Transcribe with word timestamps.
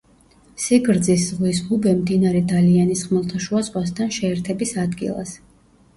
სიგრძის 0.61 1.25
ზღვის 1.33 1.59
უბე 1.77 1.93
მდინარე 1.99 2.41
დალიანის 2.53 3.07
ხმელთაშუა 3.11 3.63
ზღვასთან 3.69 4.13
შეერთების 4.17 4.77
ადგილას. 4.87 5.37